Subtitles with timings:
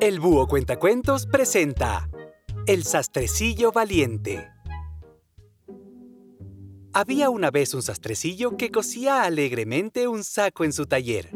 [0.00, 2.08] El Búho Cuentacuentos presenta
[2.66, 4.48] El Sastrecillo Valiente.
[6.94, 11.28] Había una vez un sastrecillo que cosía alegremente un saco en su taller.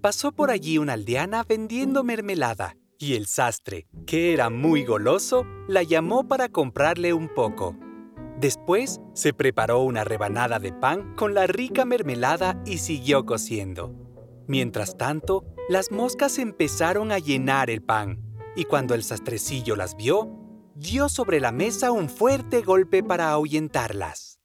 [0.00, 5.82] Pasó por allí una aldeana vendiendo mermelada y el sastre, que era muy goloso, la
[5.82, 7.76] llamó para comprarle un poco.
[8.38, 14.05] Después se preparó una rebanada de pan con la rica mermelada y siguió cociendo.
[14.48, 18.22] Mientras tanto, las moscas empezaron a llenar el pan,
[18.54, 20.30] y cuando el sastrecillo las vio,
[20.76, 24.38] dio sobre la mesa un fuerte golpe para ahuyentarlas.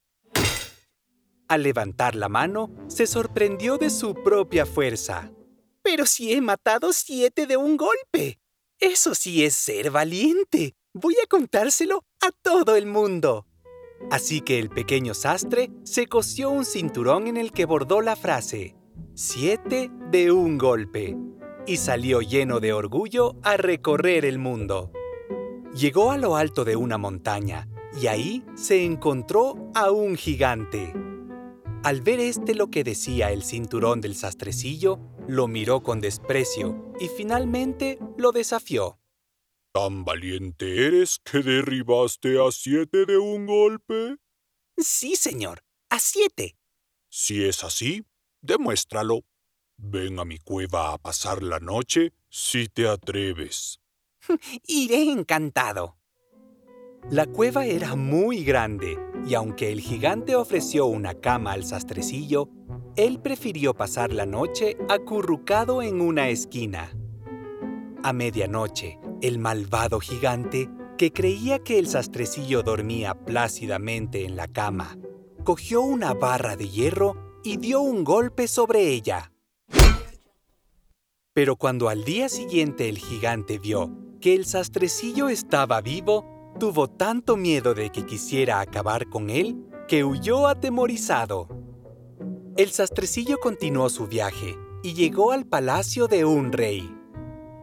[1.48, 5.30] Al levantar la mano, se sorprendió de su propia fuerza.
[5.82, 8.40] Pero si he matado siete de un golpe.
[8.78, 10.74] Eso sí es ser valiente.
[10.94, 13.46] Voy a contárselo a todo el mundo.
[14.10, 18.74] Así que el pequeño sastre se cosió un cinturón en el que bordó la frase
[19.14, 21.16] Siete de un golpe
[21.66, 24.90] y salió lleno de orgullo a recorrer el mundo.
[25.74, 27.68] Llegó a lo alto de una montaña
[28.00, 30.92] y ahí se encontró a un gigante.
[31.84, 37.08] Al ver este lo que decía el cinturón del sastrecillo, lo miró con desprecio y
[37.08, 38.98] finalmente lo desafió.
[39.72, 44.16] ¿Tan valiente eres que derribaste a siete de un golpe?
[44.76, 46.56] Sí, señor, a siete.
[47.08, 48.04] Si es así,
[48.42, 49.20] demuéstralo.
[49.76, 53.80] Ven a mi cueva a pasar la noche si te atreves.
[54.66, 55.96] Iré encantado.
[57.10, 62.48] La cueva era muy grande y aunque el gigante ofreció una cama al sastrecillo,
[62.96, 66.92] él prefirió pasar la noche acurrucado en una esquina.
[68.04, 70.68] A medianoche, el malvado gigante,
[70.98, 74.96] que creía que el sastrecillo dormía plácidamente en la cama,
[75.42, 79.32] cogió una barra de hierro y dio un golpe sobre ella.
[81.34, 83.90] Pero cuando al día siguiente el gigante vio
[84.20, 90.04] que el sastrecillo estaba vivo, tuvo tanto miedo de que quisiera acabar con él que
[90.04, 91.48] huyó atemorizado.
[92.56, 96.94] El sastrecillo continuó su viaje y llegó al palacio de un rey.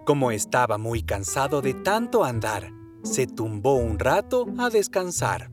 [0.06, 2.72] Como estaba muy cansado de tanto andar,
[3.04, 5.52] se tumbó un rato a descansar.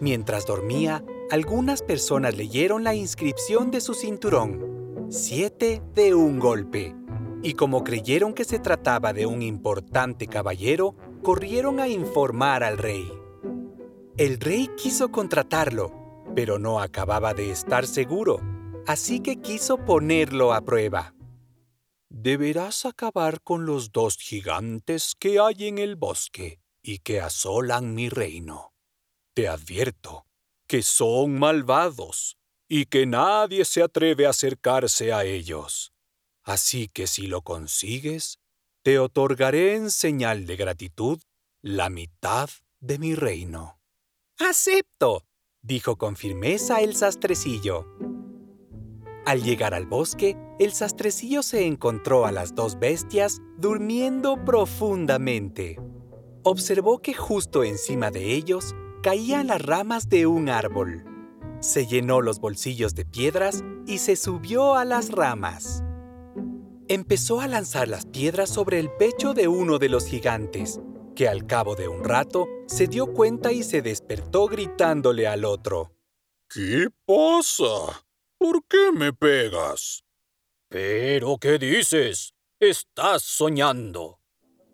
[0.00, 6.94] Mientras dormía, algunas personas leyeron la inscripción de su cinturón, siete de un golpe,
[7.42, 13.10] y como creyeron que se trataba de un importante caballero, corrieron a informar al rey.
[14.16, 18.40] El rey quiso contratarlo, pero no acababa de estar seguro,
[18.86, 21.14] así que quiso ponerlo a prueba
[22.24, 28.08] deberás acabar con los dos gigantes que hay en el bosque y que asolan mi
[28.08, 28.72] reino.
[29.34, 30.24] Te advierto
[30.66, 32.36] que son malvados
[32.68, 35.92] y que nadie se atreve a acercarse a ellos.
[36.42, 38.38] Así que si lo consigues,
[38.82, 41.20] te otorgaré en señal de gratitud
[41.62, 43.80] la mitad de mi reino.
[44.38, 45.24] ¡Acepto!
[45.62, 47.86] dijo con firmeza el sastrecillo.
[49.24, 55.80] Al llegar al bosque, el sastrecillo se encontró a las dos bestias durmiendo profundamente.
[56.42, 61.04] Observó que justo encima de ellos caían las ramas de un árbol.
[61.60, 65.84] Se llenó los bolsillos de piedras y se subió a las ramas.
[66.88, 70.80] Empezó a lanzar las piedras sobre el pecho de uno de los gigantes,
[71.14, 75.92] que al cabo de un rato se dio cuenta y se despertó gritándole al otro.
[76.48, 78.06] ¿Qué pasa?
[78.38, 80.02] ¿Por qué me pegas?
[80.70, 82.32] ¿Pero qué dices?
[82.58, 84.18] Estás soñando.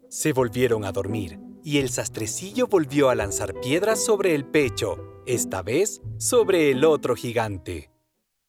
[0.08, 5.62] Se volvieron a dormir y el sastrecillo volvió a lanzar piedras sobre el pecho, esta
[5.62, 7.90] vez sobre el otro gigante.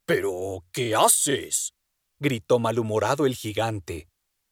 [0.06, 1.74] ¿Pero qué haces?
[2.20, 4.10] gritó malhumorado el gigante.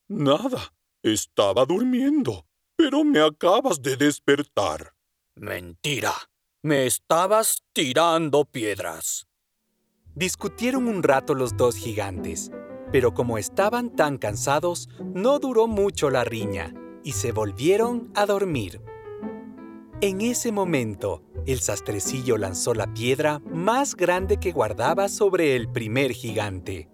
[0.07, 4.93] Nada, estaba durmiendo, pero me acabas de despertar.
[5.35, 6.13] Mentira,
[6.61, 9.27] me estabas tirando piedras.
[10.15, 12.51] Discutieron un rato los dos gigantes,
[12.91, 16.73] pero como estaban tan cansados, no duró mucho la riña
[17.03, 18.81] y se volvieron a dormir.
[20.01, 26.13] En ese momento, el sastrecillo lanzó la piedra más grande que guardaba sobre el primer
[26.13, 26.89] gigante.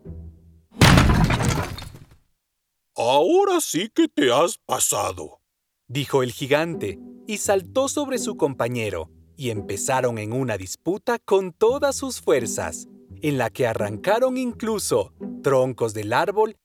[2.96, 5.42] Ahora sí que te has pasado,
[5.88, 6.98] dijo el gigante,
[7.28, 12.88] y saltó sobre su compañero, y empezaron en una disputa con todas sus fuerzas
[13.22, 15.14] en la que arrancaron incluso
[15.44, 16.58] troncos del árbol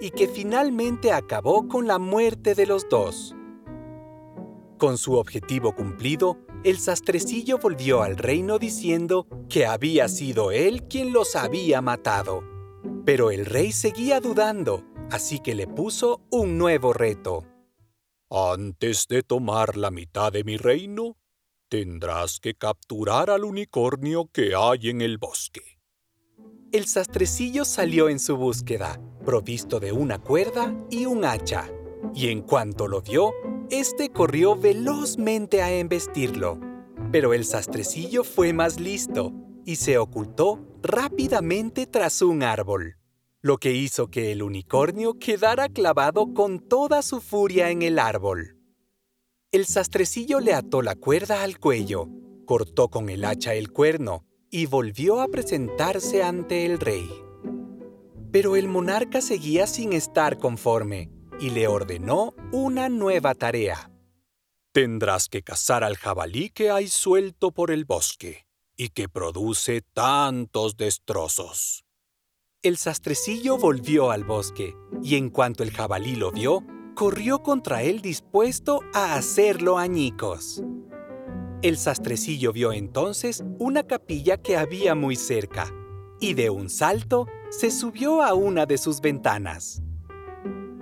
[0.00, 3.34] y que finalmente acabó con la muerte de los dos.
[4.78, 11.12] Con su objetivo cumplido, el sastrecillo volvió al reino diciendo que había sido él quien
[11.12, 12.42] los había matado.
[13.04, 17.44] Pero el rey seguía dudando, así que le puso un nuevo reto.
[18.30, 21.16] Antes de tomar la mitad de mi reino,
[21.68, 25.78] tendrás que capturar al unicornio que hay en el bosque.
[26.72, 31.70] El sastrecillo salió en su búsqueda, provisto de una cuerda y un hacha,
[32.14, 33.32] y en cuanto lo vio,
[33.70, 36.60] éste corrió velozmente a embestirlo.
[37.10, 39.32] Pero el sastrecillo fue más listo
[39.64, 42.96] y se ocultó rápidamente tras un árbol,
[43.40, 48.58] lo que hizo que el unicornio quedara clavado con toda su furia en el árbol.
[49.52, 52.08] El sastrecillo le ató la cuerda al cuello,
[52.44, 57.08] cortó con el hacha el cuerno y volvió a presentarse ante el rey.
[58.34, 61.08] Pero el monarca seguía sin estar conforme
[61.38, 63.92] y le ordenó una nueva tarea.
[64.72, 68.44] Tendrás que cazar al jabalí que hay suelto por el bosque
[68.76, 71.84] y que produce tantos destrozos.
[72.60, 76.64] El sastrecillo volvió al bosque y en cuanto el jabalí lo vio,
[76.96, 80.60] corrió contra él dispuesto a hacerlo añicos.
[81.62, 85.72] El sastrecillo vio entonces una capilla que había muy cerca,
[86.18, 87.26] y de un salto
[87.58, 89.80] se subió a una de sus ventanas.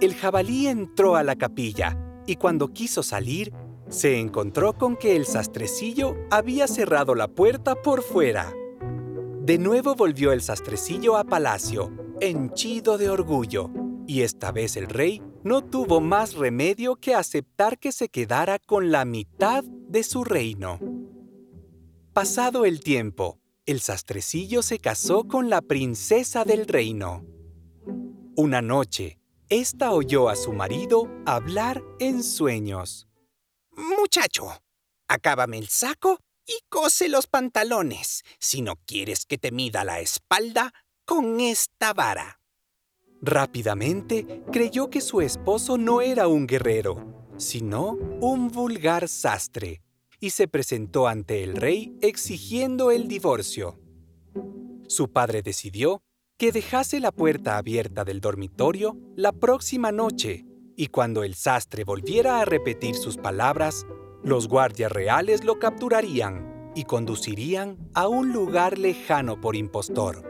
[0.01, 3.53] El jabalí entró a la capilla, y cuando quiso salir,
[3.89, 8.53] se encontró con que el sastrecillo había cerrado la puerta por fuera.
[9.41, 13.71] De nuevo volvió el sastrecillo a palacio, henchido de orgullo,
[14.07, 18.91] y esta vez el rey no tuvo más remedio que aceptar que se quedara con
[18.91, 20.81] la mitad de su reino.
[22.15, 27.25] Pasado el tiempo, el sastrecillo se casó con la princesa del reino.
[28.37, 29.19] Una noche,
[29.49, 33.09] ésta oyó a su marido hablar en sueños.
[33.71, 34.49] Muchacho,
[35.09, 40.73] acábame el saco y cose los pantalones si no quieres que te mida la espalda
[41.05, 42.41] con esta vara.
[43.21, 49.82] Rápidamente creyó que su esposo no era un guerrero, sino un vulgar sastre,
[50.23, 53.81] y se presentó ante el rey exigiendo el divorcio.
[54.87, 56.01] Su padre decidió
[56.39, 60.47] que dejase la puerta abierta del dormitorio la próxima noche,
[60.77, 63.85] y cuando el sastre volviera a repetir sus palabras,
[64.23, 70.23] los guardias reales lo capturarían y conducirían a un lugar lejano por impostor.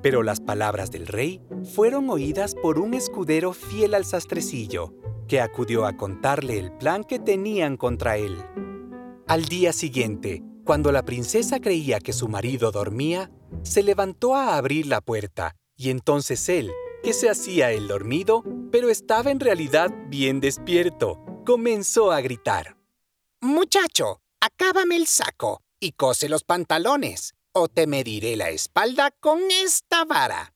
[0.00, 1.42] Pero las palabras del rey
[1.74, 4.94] fueron oídas por un escudero fiel al sastrecillo,
[5.26, 8.36] que acudió a contarle el plan que tenían contra él.
[9.28, 13.30] Al día siguiente, cuando la princesa creía que su marido dormía,
[13.62, 16.70] se levantó a abrir la puerta, y entonces él,
[17.02, 22.76] que se hacía el dormido, pero estaba en realidad bien despierto, comenzó a gritar.
[23.40, 30.04] Muchacho, acábame el saco y cose los pantalones o te mediré la espalda con esta
[30.04, 30.54] vara.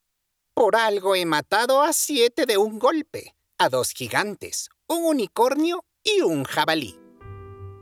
[0.55, 6.23] Por algo he matado a siete de un golpe, a dos gigantes, un unicornio y
[6.23, 6.99] un jabalí.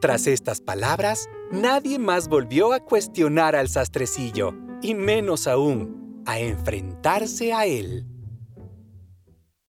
[0.05, 4.53] Tras estas palabras, nadie más volvió a cuestionar al sastrecillo,
[4.83, 8.05] y menos aún a enfrentarse a él.